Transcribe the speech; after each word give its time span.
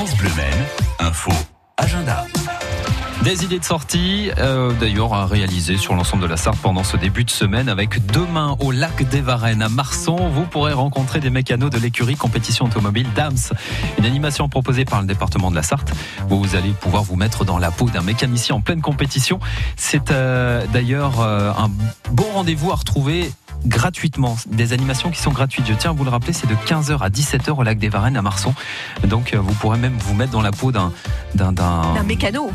France 0.00 0.14
info, 0.98 1.30
agenda. 1.76 2.24
Des 3.22 3.44
idées 3.44 3.58
de 3.58 3.64
sortie, 3.64 4.30
euh, 4.38 4.72
d'ailleurs 4.80 5.12
à 5.12 5.26
réaliser 5.26 5.76
sur 5.76 5.94
l'ensemble 5.94 6.22
de 6.22 6.26
la 6.26 6.38
Sarthe 6.38 6.56
pendant 6.62 6.84
ce 6.84 6.96
début 6.96 7.24
de 7.24 7.30
semaine 7.30 7.68
avec 7.68 8.06
demain 8.06 8.56
au 8.60 8.70
lac 8.70 9.06
des 9.10 9.20
Varennes 9.20 9.60
à 9.60 9.68
Marson. 9.68 10.16
Vous 10.30 10.46
pourrez 10.46 10.72
rencontrer 10.72 11.20
des 11.20 11.28
mécanos 11.28 11.68
de 11.68 11.76
l'écurie 11.76 12.16
compétition 12.16 12.64
automobile 12.64 13.08
DAMS. 13.14 13.52
Une 13.98 14.06
animation 14.06 14.48
proposée 14.48 14.86
par 14.86 15.02
le 15.02 15.06
département 15.06 15.50
de 15.50 15.56
la 15.56 15.62
Sarthe 15.62 15.92
vous 16.30 16.56
allez 16.56 16.70
pouvoir 16.70 17.02
vous 17.02 17.16
mettre 17.16 17.44
dans 17.44 17.58
la 17.58 17.70
peau 17.70 17.90
d'un 17.90 18.00
mécanicien 18.00 18.54
en 18.54 18.62
pleine 18.62 18.80
compétition. 18.80 19.38
C'est 19.76 20.10
euh, 20.10 20.64
d'ailleurs 20.72 21.20
euh, 21.20 21.52
un 21.58 21.70
bon 22.10 22.26
rendez-vous 22.32 22.72
à 22.72 22.76
retrouver 22.76 23.30
gratuitement. 23.66 24.36
Des 24.46 24.72
animations 24.72 25.10
qui 25.10 25.20
sont 25.20 25.32
gratuites. 25.32 25.66
Je 25.66 25.74
tiens 25.74 25.90
à 25.90 25.94
vous 25.94 26.04
le 26.04 26.10
rappeler, 26.10 26.32
c'est 26.32 26.48
de 26.48 26.54
15h 26.54 26.98
à 26.98 27.08
17h 27.08 27.50
au 27.50 27.62
lac 27.62 27.78
des 27.78 27.88
Varennes 27.88 28.16
à 28.16 28.22
Marson. 28.22 28.54
Donc 29.04 29.34
vous 29.34 29.54
pourrez 29.54 29.78
même 29.78 29.96
vous 29.98 30.14
mettre 30.14 30.32
dans 30.32 30.42
la 30.42 30.52
peau 30.52 30.72
d'un 30.72 30.92
d'un 31.34 31.52
d'un 31.52 32.02
mécano. 32.04 32.50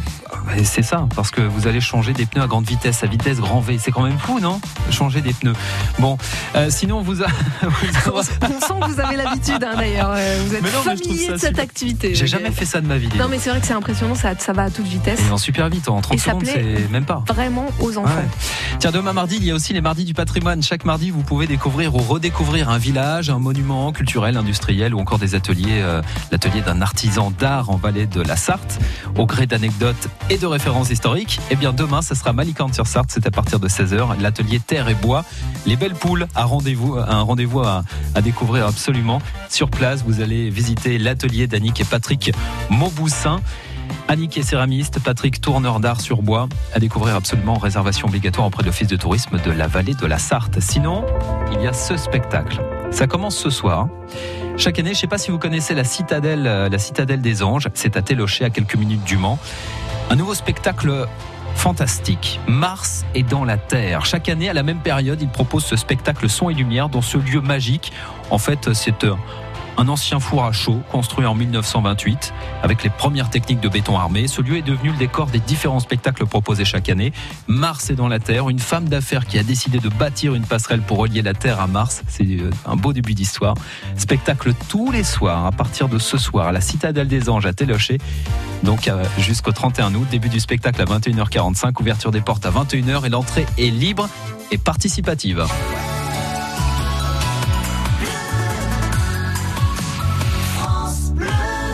C'est 0.63 0.83
ça, 0.83 1.07
parce 1.15 1.31
que 1.31 1.41
vous 1.41 1.67
allez 1.67 1.81
changer 1.81 2.13
des 2.13 2.25
pneus 2.25 2.43
à 2.43 2.47
grande 2.47 2.65
vitesse, 2.65 3.03
à 3.03 3.07
vitesse 3.07 3.39
grand 3.39 3.59
V. 3.59 3.77
C'est 3.79 3.91
quand 3.91 4.03
même 4.03 4.17
fou, 4.17 4.39
non? 4.39 4.59
Changer 4.91 5.21
des 5.21 5.33
pneus. 5.33 5.55
Bon, 5.99 6.17
euh, 6.55 6.69
sinon 6.69 7.01
vous, 7.01 7.23
a... 7.23 7.27
on 8.13 8.21
sent 8.21 8.33
que 8.41 8.91
vous 8.91 8.99
avez 8.99 9.15
l'habitude, 9.15 9.63
hein, 9.63 9.75
d'ailleurs. 9.75 10.13
Euh, 10.15 10.43
vous 10.45 10.55
êtes 10.55 10.63
non, 10.63 10.81
familier 10.81 11.29
de 11.29 11.37
cette 11.37 11.59
activité. 11.59 12.15
J'ai 12.15 12.27
jamais 12.27 12.51
fait 12.51 12.65
ça 12.65 12.81
de 12.81 12.87
ma 12.87 12.97
vie. 12.97 13.09
Non, 13.17 13.27
mais 13.29 13.39
c'est 13.39 13.49
vrai 13.49 13.59
que 13.59 13.67
c'est 13.67 13.73
impressionnant. 13.73 14.15
Ça, 14.15 14.33
ça 14.37 14.53
va 14.53 14.63
à 14.63 14.69
toute 14.69 14.85
vitesse. 14.85 15.19
Et 15.27 15.31
en 15.31 15.37
super 15.37 15.69
vite, 15.69 15.89
en 15.89 16.01
30 16.01 16.19
secondes, 16.19 16.45
c'est 16.45 16.89
même 16.91 17.05
pas. 17.05 17.23
Vraiment 17.27 17.67
aux 17.79 17.97
enfants. 17.97 18.23
Tiens, 18.79 18.91
demain 18.91 19.13
mardi, 19.13 19.37
il 19.37 19.45
y 19.45 19.51
a 19.51 19.55
aussi 19.55 19.73
les 19.73 19.81
mardis 19.81 20.05
du 20.05 20.13
patrimoine. 20.13 20.61
Chaque 20.61 20.85
mardi, 20.85 20.94
vous 20.95 21.23
pouvez 21.23 21.45
découvrir 21.45 21.93
ou 21.95 21.99
redécouvrir 21.99 22.69
un 22.69 22.77
village, 22.77 23.29
un 23.29 23.39
monument 23.39 23.91
culturel, 23.91 24.37
industriel 24.37 24.95
ou 24.95 24.99
encore 24.99 25.19
des 25.19 25.35
ateliers. 25.35 25.81
Euh, 25.81 26.01
L'atelier 26.31 26.61
d'un 26.61 26.81
artisan 26.81 27.31
d'art 27.31 27.69
en 27.69 27.75
vallée 27.75 28.07
de 28.07 28.21
la 28.21 28.35
Sarthe, 28.35 28.79
au 29.17 29.25
gré 29.25 29.45
d'anecdotes 29.45 30.07
et 30.29 30.37
de 30.37 30.45
références 30.45 30.89
historiques. 30.89 31.39
Eh 31.51 31.55
bien, 31.55 31.73
demain, 31.73 32.01
ce 32.01 32.15
sera 32.15 32.33
Malicante-sur-Sarthe. 32.33 33.09
C'est 33.11 33.27
à 33.27 33.31
partir 33.31 33.59
de 33.59 33.67
16h. 33.67 34.19
L'atelier 34.21 34.59
Terre 34.59 34.87
et 34.87 34.95
Bois. 34.95 35.25
Les 35.65 35.75
belles 35.75 35.93
poules. 35.93 36.27
Un 36.35 36.45
rendez-vous, 36.45 36.95
un 36.97 37.21
rendez-vous 37.21 37.59
à, 37.59 37.83
à, 38.15 38.21
découvrir 38.21 38.65
absolument. 38.65 39.21
Sur 39.49 39.69
place, 39.69 40.03
vous 40.03 40.21
allez 40.21 40.49
visiter 40.49 40.97
l'atelier 40.97 41.47
d'Annick 41.47 41.79
et 41.79 41.85
Patrick 41.85 42.31
Mauboussin. 42.69 43.41
Annick 44.07 44.37
est 44.37 44.43
céramiste, 44.43 44.99
Patrick 44.99 45.41
tourneur 45.41 45.79
d'art 45.79 46.01
sur 46.01 46.21
bois. 46.21 46.47
À 46.73 46.79
découvrir 46.79 47.15
absolument 47.15 47.55
réservation 47.55 48.07
obligatoire 48.07 48.47
auprès 48.47 48.63
de 48.63 48.67
l'Office 48.67 48.87
de 48.87 48.95
tourisme 48.95 49.39
de 49.43 49.51
la 49.51 49.67
vallée 49.67 49.93
de 49.93 50.05
la 50.05 50.17
Sarthe. 50.17 50.59
Sinon, 50.59 51.05
il 51.53 51.61
y 51.61 51.67
a 51.67 51.73
ce 51.73 51.97
spectacle. 51.97 52.61
Ça 52.91 53.07
commence 53.07 53.37
ce 53.37 53.49
soir. 53.49 53.87
Chaque 54.57 54.79
année, 54.79 54.89
je 54.89 54.97
ne 54.97 55.01
sais 55.01 55.07
pas 55.07 55.17
si 55.17 55.31
vous 55.31 55.39
connaissez 55.39 55.73
la 55.73 55.83
citadelle, 55.83 56.43
la 56.43 56.77
citadelle 56.77 57.21
des 57.21 57.43
Anges. 57.43 57.67
C'est 57.73 57.97
à 57.97 58.01
Télocher, 58.01 58.45
à 58.45 58.49
quelques 58.49 58.75
minutes 58.75 59.03
du 59.03 59.17
Mans. 59.17 59.39
Un 60.09 60.15
nouveau 60.15 60.33
spectacle 60.33 61.07
fantastique. 61.65 62.39
Mars 62.47 63.05
est 63.15 63.23
dans 63.23 63.43
la 63.43 63.57
Terre. 63.57 64.05
Chaque 64.05 64.29
année, 64.29 64.49
à 64.49 64.53
la 64.53 64.61
même 64.61 64.81
période, 64.81 65.19
il 65.19 65.29
propose 65.29 65.65
ce 65.65 65.75
spectacle 65.75 66.29
son 66.29 66.51
et 66.51 66.53
lumière 66.53 66.89
dans 66.89 67.01
ce 67.01 67.17
lieu 67.17 67.41
magique. 67.41 67.91
En 68.29 68.37
fait, 68.37 68.71
c'est 68.75 69.03
un 69.77 69.87
ancien 69.87 70.19
four 70.19 70.45
à 70.45 70.51
chaud 70.51 70.81
construit 70.91 71.25
en 71.25 71.35
1928 71.35 72.33
avec 72.63 72.83
les 72.83 72.89
premières 72.89 73.29
techniques 73.29 73.59
de 73.59 73.69
béton 73.69 73.97
armé. 73.97 74.27
Ce 74.27 74.41
lieu 74.41 74.57
est 74.57 74.61
devenu 74.61 74.91
le 74.91 74.97
décor 74.97 75.27
des 75.27 75.39
différents 75.39 75.79
spectacles 75.79 76.25
proposés 76.25 76.65
chaque 76.65 76.89
année. 76.89 77.13
Mars 77.47 77.89
est 77.89 77.95
dans 77.95 78.07
la 78.07 78.19
Terre, 78.19 78.49
une 78.49 78.59
femme 78.59 78.87
d'affaires 78.87 79.25
qui 79.25 79.37
a 79.37 79.43
décidé 79.43 79.79
de 79.79 79.89
bâtir 79.89 80.33
une 80.33 80.45
passerelle 80.45 80.81
pour 80.81 80.97
relier 80.97 81.21
la 81.21 81.33
Terre 81.33 81.59
à 81.59 81.67
Mars. 81.67 82.03
C'est 82.07 82.25
un 82.65 82.75
beau 82.75 82.93
début 82.93 83.13
d'histoire. 83.13 83.55
Spectacle 83.97 84.53
tous 84.69 84.91
les 84.91 85.03
soirs 85.03 85.45
à 85.45 85.51
partir 85.51 85.89
de 85.89 85.99
ce 85.99 86.17
soir 86.17 86.47
à 86.47 86.51
la 86.51 86.61
Citadelle 86.61 87.07
des 87.07 87.29
Anges 87.29 87.45
à 87.45 87.53
Télocher. 87.53 87.97
Donc 88.63 88.89
jusqu'au 89.17 89.51
31 89.51 89.93
août, 89.95 90.07
début 90.09 90.29
du 90.29 90.39
spectacle 90.39 90.81
à 90.81 90.85
21h45, 90.85 91.79
ouverture 91.79 92.11
des 92.11 92.21
portes 92.21 92.45
à 92.45 92.51
21h 92.51 93.05
et 93.05 93.09
l'entrée 93.09 93.45
est 93.57 93.69
libre 93.69 94.07
et 94.51 94.57
participative. 94.57 95.45